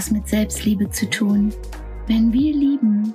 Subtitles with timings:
[0.00, 1.52] etwas mit Selbstliebe zu tun.
[2.06, 3.12] Wenn wir lieben,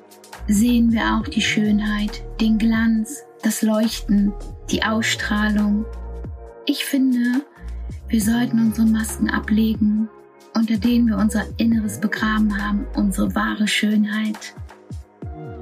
[0.47, 4.31] sehen wir auch die Schönheit, den Glanz, das Leuchten,
[4.69, 5.83] die Ausstrahlung.
[6.67, 7.43] Ich finde,
[8.07, 10.09] wir sollten unsere Masken ablegen,
[10.53, 14.53] unter denen wir unser Inneres begraben haben, unsere wahre Schönheit.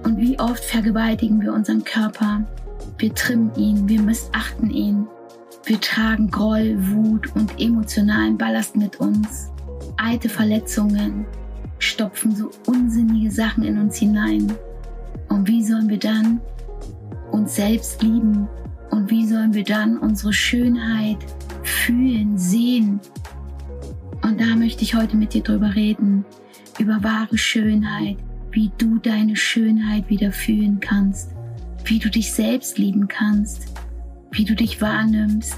[0.04, 2.46] Und wie oft vergewaltigen wir unseren Körper?
[2.98, 5.08] Wir trimmen ihn, wir missachten ihn.
[5.64, 9.53] Wir tragen Groll, Wut und emotionalen Ballast mit uns.
[9.98, 11.26] Alte Verletzungen
[11.80, 14.52] stopfen so unsinnige Sachen in uns hinein.
[15.30, 16.42] Und wie sollen wir dann
[17.32, 18.48] uns selbst lieben?
[18.92, 21.18] Und wie sollen wir dann unsere Schönheit
[21.64, 23.00] fühlen, sehen?
[24.22, 26.26] Und da möchte ich heute mit dir drüber reden,
[26.80, 28.18] über wahre Schönheit,
[28.52, 31.32] wie du deine Schönheit wieder fühlen kannst,
[31.86, 33.74] wie du dich selbst lieben kannst,
[34.32, 35.58] wie du dich wahrnimmst.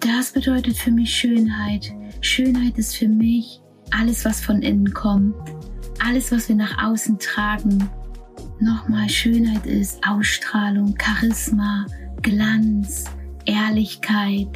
[0.00, 1.92] Das bedeutet für mich Schönheit.
[2.20, 5.34] Schönheit ist für mich alles, was von innen kommt,
[6.04, 7.88] alles, was wir nach außen tragen.
[8.60, 11.86] Nochmal, Schönheit ist Ausstrahlung, Charisma,
[12.22, 13.04] Glanz,
[13.44, 14.48] Ehrlichkeit.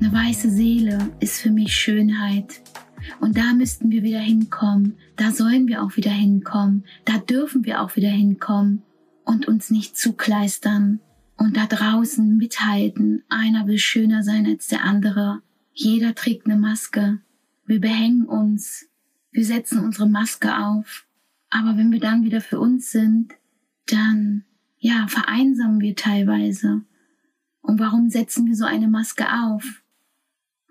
[0.00, 2.62] Eine weiße Seele ist für mich Schönheit.
[3.20, 4.96] Und da müssten wir wieder hinkommen.
[5.16, 6.84] Da sollen wir auch wieder hinkommen.
[7.04, 8.82] Da dürfen wir auch wieder hinkommen
[9.24, 11.00] und uns nicht zukleistern
[11.36, 13.24] und da draußen mithalten.
[13.28, 15.42] Einer will schöner sein als der andere.
[15.82, 17.20] Jeder trägt eine Maske.
[17.64, 18.90] Wir behängen uns.
[19.32, 21.06] Wir setzen unsere Maske auf.
[21.48, 23.32] Aber wenn wir dann wieder für uns sind,
[23.86, 24.44] dann,
[24.78, 26.82] ja, vereinsamen wir teilweise.
[27.62, 29.82] Und warum setzen wir so eine Maske auf?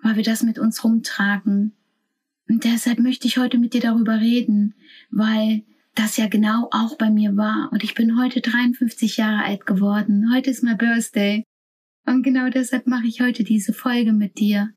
[0.03, 1.73] Weil wir das mit uns rumtragen.
[2.47, 4.75] Und deshalb möchte ich heute mit dir darüber reden,
[5.09, 5.63] weil
[5.95, 7.69] das ja genau auch bei mir war.
[7.71, 10.31] Und ich bin heute 53 Jahre alt geworden.
[10.31, 11.43] Heute ist mein Birthday.
[12.05, 14.71] Und genau deshalb mache ich heute diese Folge mit dir.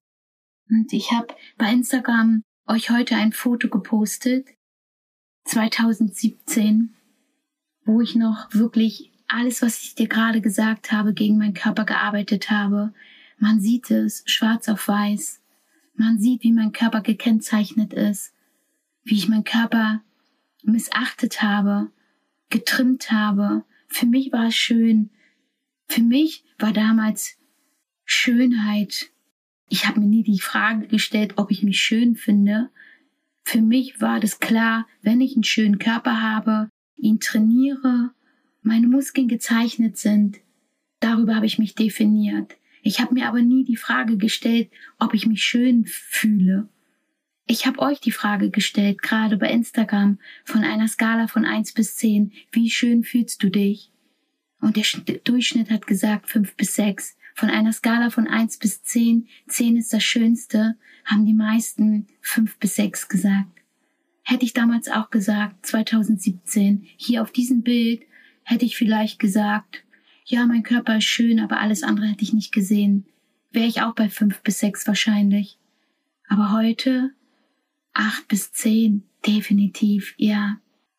[0.72, 1.28] Und ich habe
[1.58, 4.48] bei Instagram euch heute ein Foto gepostet,
[5.44, 6.94] 2017,
[7.84, 12.50] wo ich noch wirklich alles, was ich dir gerade gesagt habe, gegen meinen Körper gearbeitet
[12.50, 12.94] habe.
[13.38, 15.42] Man sieht es schwarz auf weiß.
[15.94, 18.32] Man sieht, wie mein Körper gekennzeichnet ist,
[19.04, 20.02] wie ich meinen Körper
[20.62, 21.90] missachtet habe,
[22.48, 23.64] getrimmt habe.
[23.88, 25.10] Für mich war es schön.
[25.86, 27.36] Für mich war damals
[28.06, 29.12] Schönheit.
[29.72, 32.68] Ich habe mir nie die Frage gestellt, ob ich mich schön finde.
[33.42, 36.68] Für mich war das klar, wenn ich einen schönen Körper habe,
[36.98, 38.10] ihn trainiere,
[38.60, 40.40] meine Muskeln gezeichnet sind,
[41.00, 42.54] darüber habe ich mich definiert.
[42.82, 46.68] Ich habe mir aber nie die Frage gestellt, ob ich mich schön fühle.
[47.46, 51.96] Ich habe euch die Frage gestellt, gerade bei Instagram, von einer Skala von eins bis
[51.96, 53.90] zehn, wie schön fühlst du dich?
[54.60, 54.84] Und der
[55.24, 57.16] Durchschnitt hat gesagt fünf bis sechs.
[57.34, 62.58] Von einer Skala von eins bis zehn, zehn ist das Schönste, haben die meisten fünf
[62.58, 63.62] bis sechs gesagt.
[64.22, 68.02] Hätte ich damals auch gesagt, 2017, hier auf diesem Bild,
[68.44, 69.84] hätte ich vielleicht gesagt,
[70.24, 73.06] ja, mein Körper ist schön, aber alles andere hätte ich nicht gesehen.
[73.50, 75.58] Wäre ich auch bei fünf bis sechs wahrscheinlich.
[76.28, 77.10] Aber heute
[77.92, 80.58] acht bis zehn, definitiv, ja.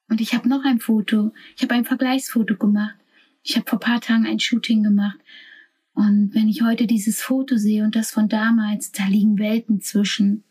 [0.10, 1.34] Und ich habe noch ein Foto.
[1.56, 2.96] Ich habe ein Vergleichsfoto gemacht.
[3.42, 5.18] Ich habe vor paar Tagen ein Shooting gemacht.
[5.94, 10.44] Und wenn ich heute dieses Foto sehe und das von damals, da liegen Welten zwischen.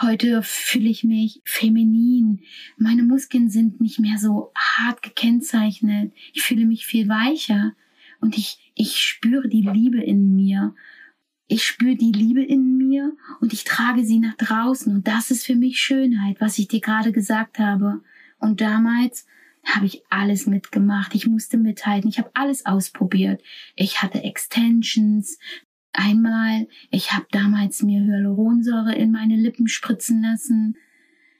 [0.00, 2.40] Heute fühle ich mich feminin.
[2.76, 6.12] Meine Muskeln sind nicht mehr so hart gekennzeichnet.
[6.32, 7.72] Ich fühle mich viel weicher
[8.20, 10.74] und ich, ich spüre die Liebe in mir.
[11.46, 14.94] Ich spüre die Liebe in mir und ich trage sie nach draußen.
[14.94, 18.02] Und das ist für mich Schönheit, was ich dir gerade gesagt habe.
[18.38, 19.26] Und damals
[19.64, 21.14] habe ich alles mitgemacht.
[21.14, 22.08] Ich musste mithalten.
[22.08, 23.42] Ich habe alles ausprobiert.
[23.76, 25.38] Ich hatte Extensions.
[25.92, 30.76] Einmal, ich habe damals mir Hyaluronsäure in meine Lippen spritzen lassen.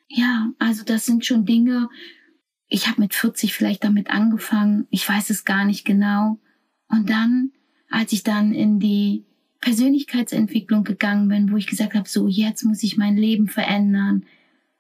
[0.09, 1.89] Ja, also das sind schon Dinge.
[2.69, 4.87] Ich habe mit 40 vielleicht damit angefangen.
[4.91, 6.39] Ich weiß es gar nicht genau.
[6.89, 7.53] Und dann,
[7.91, 9.25] als ich dann in die
[9.61, 14.27] Persönlichkeitsentwicklung gegangen bin, wo ich gesagt habe, so jetzt muss ich mein Leben verändern,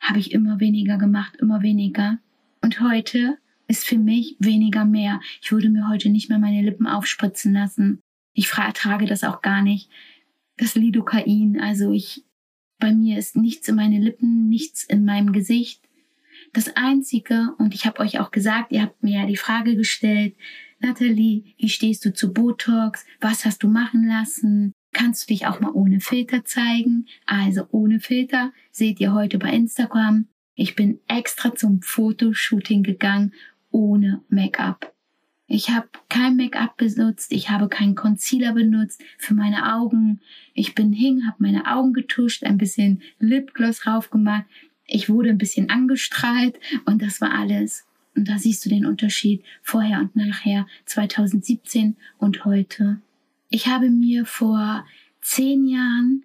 [0.00, 2.18] habe ich immer weniger gemacht, immer weniger.
[2.62, 5.20] Und heute ist für mich weniger mehr.
[5.42, 8.00] Ich würde mir heute nicht mehr meine Lippen aufspritzen lassen.
[8.34, 9.90] Ich trage das auch gar nicht.
[10.56, 12.24] Das Lidocain, also ich,
[12.78, 15.82] bei mir ist nichts in meine Lippen, nichts in meinem Gesicht.
[16.52, 20.34] Das Einzige, und ich habe euch auch gesagt, ihr habt mir ja die Frage gestellt,
[20.80, 23.06] Natalie, wie stehst du zu Botox?
[23.20, 24.72] Was hast du machen lassen?
[24.92, 27.06] Kannst du dich auch mal ohne Filter zeigen?
[27.24, 30.26] Also ohne Filter seht ihr heute bei Instagram.
[30.62, 33.32] Ich bin extra zum Fotoshooting gegangen
[33.72, 34.94] ohne Make-up.
[35.48, 40.20] Ich habe kein Make-up benutzt, ich habe keinen Concealer benutzt für meine Augen.
[40.54, 44.44] Ich bin hin, habe meine Augen getuscht, ein bisschen Lipgloss raufgemacht.
[44.86, 47.84] Ich wurde ein bisschen angestrahlt und das war alles.
[48.14, 53.00] Und da siehst du den Unterschied vorher und nachher, 2017 und heute.
[53.48, 54.86] Ich habe mir vor
[55.22, 56.22] zehn Jahren,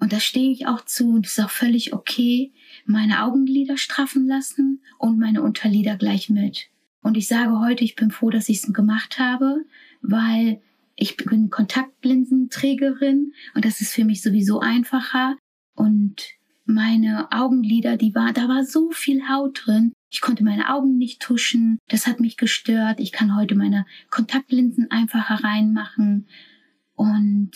[0.00, 2.52] und da stehe ich auch zu, und ist auch völlig okay,
[2.86, 6.68] meine Augenlider straffen lassen und meine Unterlider gleich mit.
[7.02, 9.64] Und ich sage heute, ich bin froh, dass ich es gemacht habe,
[10.02, 10.60] weil
[10.96, 15.36] ich bin Kontaktlinsenträgerin und das ist für mich sowieso einfacher.
[15.74, 16.22] Und
[16.64, 19.92] meine Augenlider, die war, da war so viel Haut drin.
[20.10, 21.78] Ich konnte meine Augen nicht tuschen.
[21.88, 23.00] Das hat mich gestört.
[23.00, 26.26] Ich kann heute meine Kontaktlinsen einfacher reinmachen.
[26.94, 27.52] Und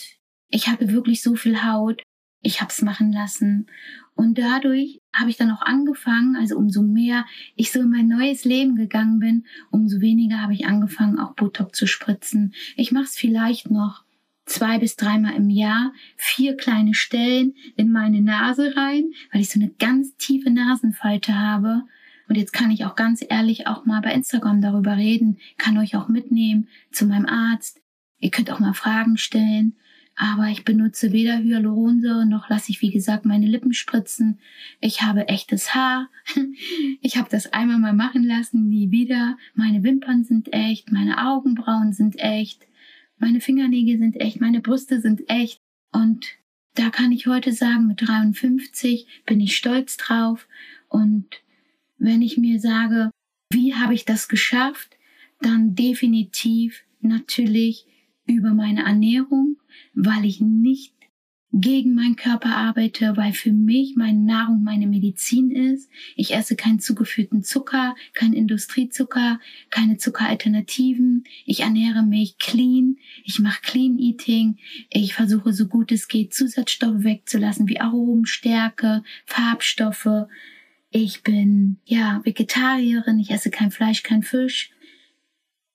[0.48, 2.02] ich habe wirklich so viel Haut.
[2.44, 3.66] Ich habe es machen lassen.
[4.14, 7.24] Und dadurch habe ich dann auch angefangen, also umso mehr
[7.56, 11.76] ich so in mein neues Leben gegangen bin, umso weniger habe ich angefangen, auch Botox
[11.76, 12.54] zu spritzen.
[12.76, 14.04] Ich mache es vielleicht noch
[14.46, 19.58] zwei bis dreimal im Jahr, vier kleine Stellen in meine Nase rein, weil ich so
[19.58, 21.82] eine ganz tiefe Nasenfalte habe.
[22.28, 25.96] Und jetzt kann ich auch ganz ehrlich auch mal bei Instagram darüber reden, kann euch
[25.96, 27.80] auch mitnehmen zu meinem Arzt.
[28.18, 29.76] Ihr könnt auch mal Fragen stellen.
[30.16, 34.38] Aber ich benutze weder Hyaluronsäure noch lasse ich, wie gesagt, meine Lippen spritzen.
[34.80, 36.08] Ich habe echtes Haar.
[37.00, 39.36] Ich habe das einmal mal machen lassen, nie wieder.
[39.54, 42.66] Meine Wimpern sind echt, meine Augenbrauen sind echt,
[43.18, 45.60] meine Fingernägel sind echt, meine Brüste sind echt.
[45.92, 46.24] Und
[46.74, 50.48] da kann ich heute sagen, mit 53 bin ich stolz drauf.
[50.88, 51.26] Und
[51.98, 53.10] wenn ich mir sage,
[53.52, 54.96] wie habe ich das geschafft,
[55.40, 57.86] dann definitiv natürlich
[58.26, 59.56] über meine Ernährung,
[59.94, 60.94] weil ich nicht
[61.56, 65.88] gegen meinen Körper arbeite, weil für mich meine Nahrung meine Medizin ist.
[66.16, 69.38] Ich esse keinen zugeführten Zucker, keinen Industriezucker,
[69.70, 71.24] keine Zuckeralternativen.
[71.46, 72.96] Ich ernähre mich clean.
[73.22, 74.58] Ich mache Clean Eating.
[74.90, 80.26] Ich versuche so gut es geht Zusatzstoffe wegzulassen wie Aromen, Stärke, Farbstoffe.
[80.90, 83.20] Ich bin ja Vegetarierin.
[83.20, 84.73] Ich esse kein Fleisch, kein Fisch.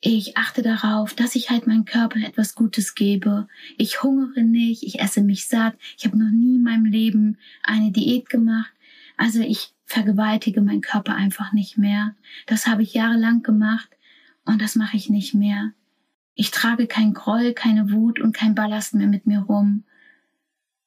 [0.02, 3.48] Ich achte darauf, dass ich halt meinem Körper etwas Gutes gebe.
[3.78, 5.76] Ich hungere nicht, ich esse mich satt.
[5.98, 8.72] Ich habe noch nie in meinem Leben eine Diät gemacht.
[9.18, 12.16] Also ich vergewaltige meinen Körper einfach nicht mehr.
[12.46, 13.90] Das habe ich jahrelang gemacht
[14.46, 15.74] und das mache ich nicht mehr.
[16.34, 19.84] Ich trage kein Groll, keine Wut und kein Ballast mehr mit mir rum.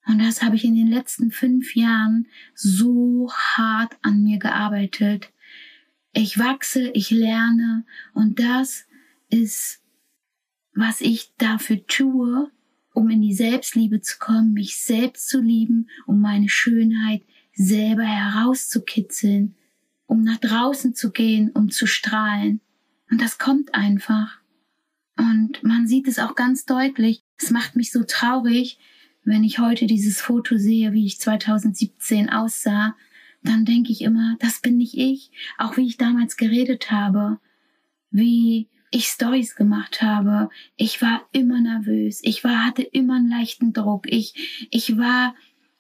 [0.07, 5.31] Und das habe ich in den letzten fünf Jahren so hart an mir gearbeitet.
[6.15, 8.87] Ich wachse, ich lerne und das
[9.33, 9.81] ist,
[10.75, 12.51] was ich dafür tue,
[12.95, 17.23] um in die Selbstliebe zu kommen, mich selbst zu lieben, um meine Schönheit
[17.55, 19.55] selber herauszukitzeln,
[20.07, 22.61] um nach draußen zu gehen, um zu strahlen.
[23.11, 24.41] Und das kommt einfach.
[25.17, 27.23] Und man sieht es auch ganz deutlich.
[27.37, 28.79] Es macht mich so traurig,
[29.25, 32.97] wenn ich heute dieses Foto sehe, wie ich 2017 aussah.
[33.43, 35.31] Dann denke ich immer, das bin nicht ich.
[35.59, 37.39] Auch wie ich damals geredet habe.
[38.11, 40.51] Wie ich Stories gemacht habe.
[40.77, 42.21] Ich war immer nervös.
[42.23, 44.07] Ich war, hatte immer einen leichten Druck.
[44.11, 45.35] Ich, ich war,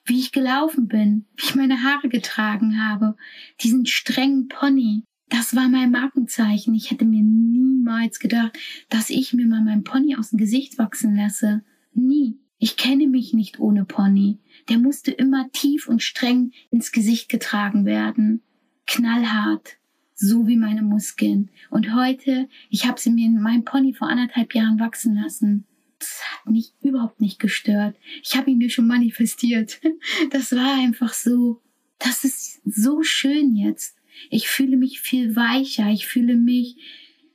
[0.04, 3.16] wie ich gelaufen bin, wie ich meine Haare getragen habe.
[3.60, 5.04] Diesen strengen Pony.
[5.28, 6.74] Das war mein Markenzeichen.
[6.74, 11.14] Ich hätte mir niemals gedacht, dass ich mir mal mein Pony aus dem Gesicht wachsen
[11.14, 11.62] lasse.
[11.94, 12.38] Nie.
[12.58, 14.38] Ich kenne mich nicht ohne Pony.
[14.68, 18.42] Der musste immer tief und streng ins Gesicht getragen werden.
[18.86, 19.78] Knallhart
[20.14, 21.50] so wie meine Muskeln.
[21.70, 25.64] Und heute, ich habe sie mir in meinem Pony vor anderthalb Jahren wachsen lassen.
[25.98, 27.96] Das hat mich überhaupt nicht gestört.
[28.22, 29.80] Ich habe ihn mir schon manifestiert.
[30.30, 31.60] Das war einfach so.
[31.98, 33.96] Das ist so schön jetzt.
[34.30, 35.90] Ich fühle mich viel weicher.
[35.90, 36.76] Ich fühle mich,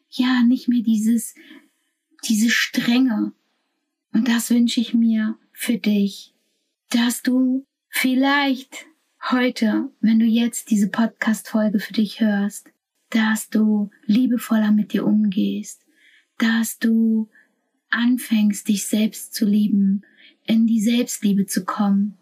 [0.10, 1.36] ja, nicht mehr dieses,
[2.28, 3.34] diese Strenge.
[4.14, 6.34] Und das wünsche ich mir für dich,
[6.90, 8.88] dass du vielleicht
[9.32, 12.70] heute, wenn du jetzt diese Podcast-Folge für dich hörst,
[13.10, 15.86] dass du liebevoller mit dir umgehst,
[16.38, 17.30] dass du
[17.90, 20.04] anfängst, dich selbst zu lieben,
[20.46, 22.18] in die Selbstliebe zu kommen.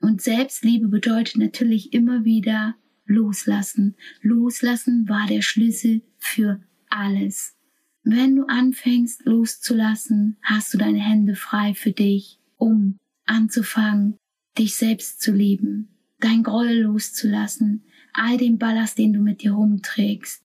[0.00, 3.96] Und Selbstliebe bedeutet natürlich immer wieder loslassen.
[4.20, 7.56] Loslassen war der Schlüssel für alles.
[8.04, 14.16] Wenn du anfängst loszulassen, hast du deine Hände frei für dich, um anzufangen,
[14.56, 20.42] dich selbst zu lieben, dein Groll loszulassen, all den Ballast, den du mit dir rumträgst.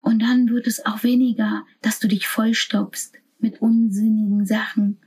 [0.00, 4.98] Und dann wird es auch weniger, dass du dich vollstopfst mit unsinnigen Sachen.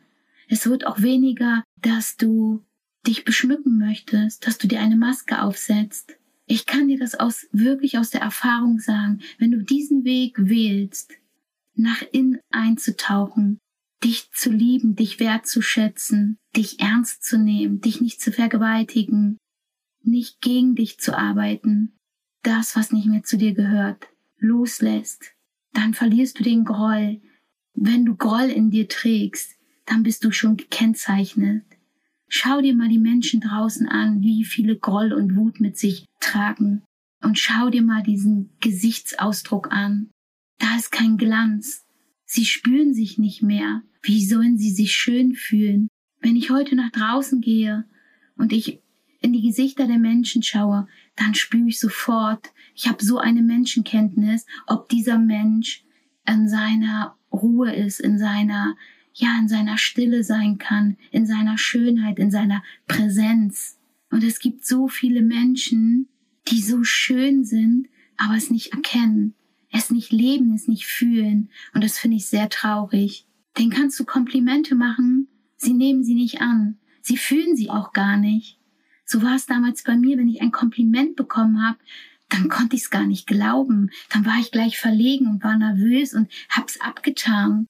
[0.48, 2.66] Es wird auch weniger, dass du
[3.08, 6.18] dich beschmücken möchtest, dass du dir eine Maske aufsetzt.
[6.46, 9.22] Ich kann dir das aus, wirklich aus der Erfahrung sagen.
[9.38, 11.14] Wenn du diesen Weg wählst,
[11.76, 13.60] nach innen einzutauchen,
[14.04, 19.38] dich zu lieben, dich wertzuschätzen, dich ernst zu nehmen, dich nicht zu vergewaltigen,
[20.04, 21.94] nicht gegen dich zu arbeiten.
[22.44, 25.34] Das, was nicht mehr zu dir gehört, loslässt,
[25.74, 27.22] dann verlierst du den Groll.
[27.74, 31.66] Wenn du Groll in dir trägst, dann bist du schon gekennzeichnet.
[32.28, 36.84] Schau dir mal die Menschen draußen an, wie viele Groll und Wut mit sich tragen.
[37.22, 40.10] Und schau dir mal diesen Gesichtsausdruck an.
[40.60, 41.86] Da ist kein Glanz.
[42.26, 43.82] Sie spüren sich nicht mehr.
[44.04, 45.88] Wie sollen sie sich schön fühlen?
[46.22, 47.86] Wenn ich heute nach draußen gehe
[48.38, 48.82] und ich
[49.22, 54.46] in die Gesichter der Menschen schaue, dann spüre ich sofort, ich habe so eine Menschenkenntnis,
[54.68, 55.84] ob dieser Mensch
[56.26, 58.76] in seiner Ruhe ist, in seiner,
[59.14, 63.78] ja, in seiner Stille sein kann, in seiner Schönheit, in seiner Präsenz.
[64.10, 66.08] Und es gibt so viele Menschen,
[66.48, 69.36] die so schön sind, aber es nicht erkennen,
[69.72, 71.50] es nicht leben, es nicht fühlen.
[71.74, 73.26] Und das finde ich sehr traurig.
[73.58, 76.78] Den kannst du Komplimente machen, sie nehmen sie nicht an.
[77.02, 78.59] Sie fühlen sie auch gar nicht.
[79.12, 81.80] So war es damals bei mir, wenn ich ein Kompliment bekommen habe,
[82.30, 83.90] dann konnte ich es gar nicht glauben.
[84.12, 87.66] Dann war ich gleich verlegen und war nervös und hab's abgetan.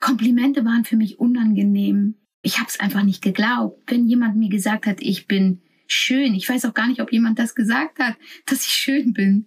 [0.00, 2.14] Komplimente waren für mich unangenehm.
[2.40, 3.82] Ich hab's einfach nicht geglaubt.
[3.86, 7.38] Wenn jemand mir gesagt hat, ich bin schön, ich weiß auch gar nicht, ob jemand
[7.38, 8.16] das gesagt hat,
[8.46, 9.46] dass ich schön bin.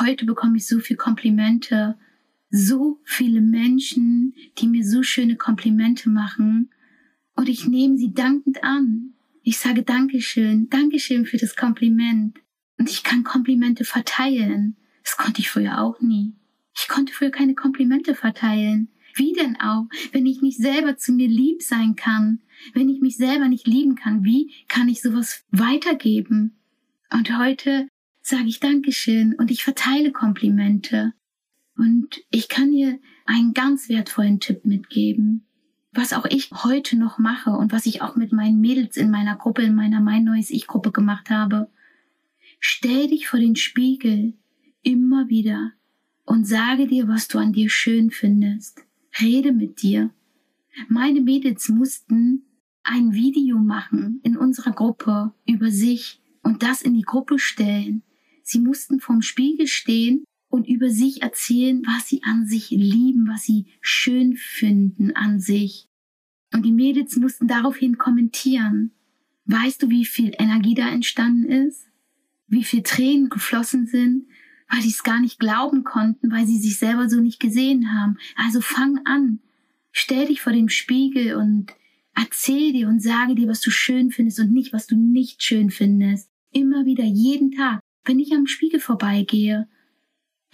[0.00, 1.96] Heute bekomme ich so viel Komplimente,
[2.50, 6.70] so viele Menschen, die mir so schöne Komplimente machen
[7.36, 9.14] und ich nehme sie dankend an.
[9.46, 12.38] Ich sage Dankeschön, Dankeschön für das Kompliment.
[12.78, 14.78] Und ich kann Komplimente verteilen.
[15.02, 16.34] Das konnte ich früher auch nie.
[16.74, 18.88] Ich konnte früher keine Komplimente verteilen.
[19.14, 22.40] Wie denn auch, wenn ich nicht selber zu mir lieb sein kann?
[22.72, 26.56] Wenn ich mich selber nicht lieben kann, wie kann ich sowas weitergeben?
[27.12, 27.86] Und heute
[28.22, 31.12] sage ich Dankeschön und ich verteile Komplimente.
[31.76, 35.46] Und ich kann dir einen ganz wertvollen Tipp mitgeben
[35.94, 39.36] was auch ich heute noch mache und was ich auch mit meinen Mädels in meiner
[39.36, 41.70] Gruppe, in meiner Mein Neues Ich-Gruppe gemacht habe.
[42.58, 44.34] Stell dich vor den Spiegel
[44.82, 45.72] immer wieder
[46.24, 48.84] und sage dir, was du an dir schön findest.
[49.20, 50.10] Rede mit dir.
[50.88, 52.44] Meine Mädels mussten
[52.82, 58.02] ein Video machen in unserer Gruppe über sich und das in die Gruppe stellen.
[58.42, 60.24] Sie mussten vorm Spiegel stehen
[60.54, 65.88] und über sich erzählen, was sie an sich lieben, was sie schön finden an sich.
[66.52, 68.92] Und die Mädels mussten daraufhin kommentieren.
[69.46, 71.88] Weißt du, wie viel Energie da entstanden ist?
[72.46, 74.28] Wie viel Tränen geflossen sind,
[74.70, 78.16] weil sie es gar nicht glauben konnten, weil sie sich selber so nicht gesehen haben.
[78.36, 79.40] Also fang an.
[79.90, 81.72] Stell dich vor dem Spiegel und
[82.14, 85.70] erzähl dir und sage dir, was du schön findest und nicht, was du nicht schön
[85.70, 86.30] findest.
[86.52, 87.80] Immer wieder, jeden Tag.
[88.04, 89.66] Wenn ich am Spiegel vorbeigehe,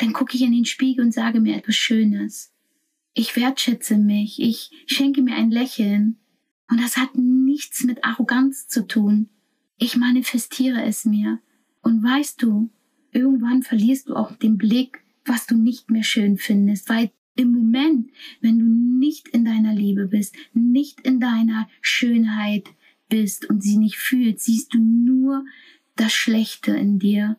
[0.00, 2.52] dann gucke ich in den Spiegel und sage mir etwas Schönes.
[3.12, 6.18] Ich wertschätze mich, ich schenke mir ein Lächeln.
[6.70, 9.28] Und das hat nichts mit Arroganz zu tun.
[9.76, 11.40] Ich manifestiere es mir.
[11.82, 12.70] Und weißt du,
[13.12, 18.10] irgendwann verlierst du auch den Blick, was du nicht mehr schön findest, weil im Moment,
[18.40, 22.68] wenn du nicht in deiner Liebe bist, nicht in deiner Schönheit
[23.08, 25.44] bist und sie nicht fühlst, siehst du nur
[25.96, 27.36] das Schlechte in dir.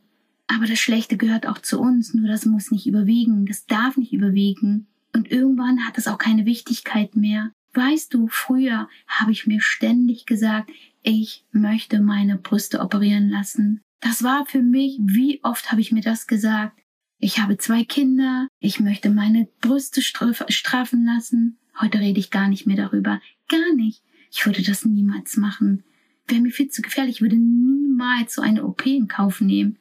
[0.53, 4.11] Aber das Schlechte gehört auch zu uns, nur das muss nicht überwiegen, das darf nicht
[4.11, 4.87] überwiegen.
[5.13, 7.51] Und irgendwann hat es auch keine Wichtigkeit mehr.
[7.73, 10.69] Weißt du, früher habe ich mir ständig gesagt,
[11.03, 13.79] ich möchte meine Brüste operieren lassen.
[14.01, 16.77] Das war für mich, wie oft habe ich mir das gesagt?
[17.17, 21.59] Ich habe zwei Kinder, ich möchte meine Brüste straffen lassen.
[21.79, 23.21] Heute rede ich gar nicht mehr darüber.
[23.47, 24.03] Gar nicht.
[24.31, 25.83] Ich würde das niemals machen.
[26.27, 29.77] Wäre mir viel zu gefährlich, ich würde niemals so eine OP in Kauf nehmen.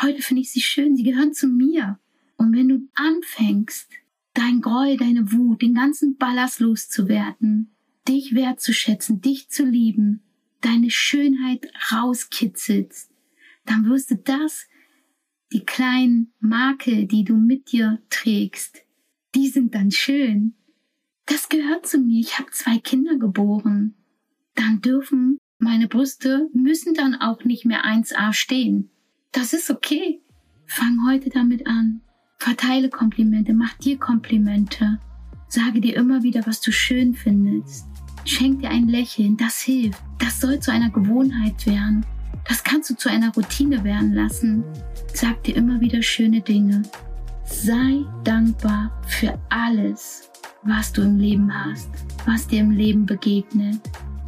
[0.00, 1.98] Heute finde ich sie schön, sie gehören zu mir.
[2.36, 3.90] Und wenn du anfängst,
[4.34, 7.74] dein Groll, deine Wut, den ganzen Ballast loszuwerden,
[8.08, 10.22] dich wertzuschätzen, dich zu lieben,
[10.60, 13.10] deine Schönheit rauskitzelst,
[13.66, 14.66] dann wirst du das,
[15.52, 18.84] die kleinen Makel, die du mit dir trägst,
[19.34, 20.54] die sind dann schön.
[21.26, 22.20] Das gehört zu mir.
[22.20, 23.94] Ich habe zwei Kinder geboren.
[24.54, 28.90] Dann dürfen meine Brüste müssen dann auch nicht mehr 1a stehen.
[29.32, 30.20] Das ist okay.
[30.66, 32.02] Fang heute damit an.
[32.36, 34.98] Verteile Komplimente, mach dir Komplimente.
[35.48, 37.86] Sage dir immer wieder, was du schön findest.
[38.26, 40.02] Schenk dir ein Lächeln, das hilft.
[40.18, 42.04] Das soll zu einer Gewohnheit werden.
[42.46, 44.64] Das kannst du zu einer Routine werden lassen.
[45.14, 46.82] Sag dir immer wieder schöne Dinge.
[47.46, 50.30] Sei dankbar für alles,
[50.62, 51.88] was du im Leben hast,
[52.26, 53.80] was dir im Leben begegnet.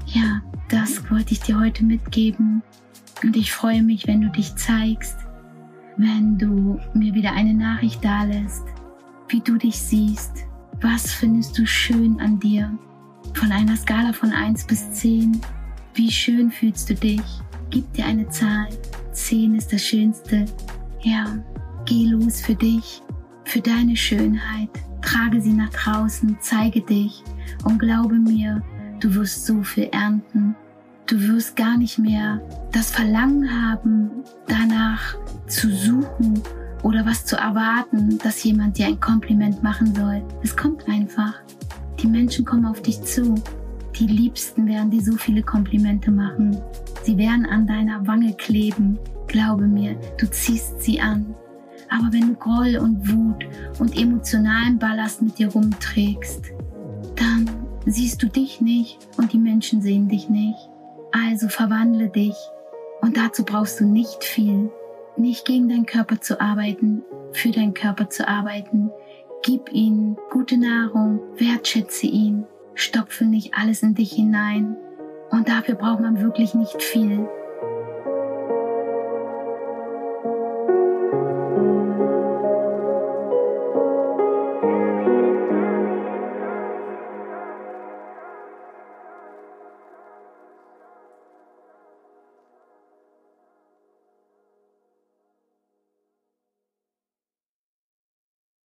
[0.06, 2.62] Ja, das wollte ich dir heute mitgeben.
[3.24, 5.16] Und ich freue mich, wenn du dich zeigst,
[5.96, 8.64] wenn du mir wieder eine Nachricht dalässt,
[9.28, 10.44] wie du dich siehst.
[10.82, 12.76] Was findest du schön an dir?
[13.32, 15.40] Von einer Skala von 1 bis 10,
[15.94, 17.22] wie schön fühlst du dich?
[17.70, 18.68] Gib dir eine Zahl.
[19.12, 20.44] Zehn ist das Schönste.
[21.00, 21.24] Ja,
[21.86, 23.00] geh los für dich,
[23.46, 24.68] für deine Schönheit.
[25.00, 27.22] Trage sie nach draußen, zeige dich
[27.64, 28.62] und glaube mir,
[29.00, 30.54] du wirst so viel ernten.
[31.06, 32.40] Du wirst gar nicht mehr
[32.72, 34.10] das Verlangen haben,
[34.46, 36.42] danach zu suchen
[36.82, 40.22] oder was zu erwarten, dass jemand dir ein Kompliment machen soll.
[40.42, 41.34] Es kommt einfach.
[42.00, 43.34] Die Menschen kommen auf dich zu.
[43.98, 46.58] Die Liebsten werden dir so viele Komplimente machen.
[47.02, 48.98] Sie werden an deiner Wange kleben.
[49.26, 51.34] Glaube mir, du ziehst sie an.
[51.90, 53.44] Aber wenn du Groll und Wut
[53.78, 56.46] und emotionalen Ballast mit dir rumträgst,
[57.16, 57.50] dann
[57.84, 60.70] siehst du dich nicht und die Menschen sehen dich nicht.
[61.14, 62.34] Also verwandle dich.
[63.00, 64.70] Und dazu brauchst du nicht viel.
[65.16, 68.90] Nicht gegen deinen Körper zu arbeiten, für deinen Körper zu arbeiten.
[69.44, 74.76] Gib ihm gute Nahrung, wertschätze ihn, stopfe nicht alles in dich hinein.
[75.30, 77.28] Und dafür braucht man wirklich nicht viel.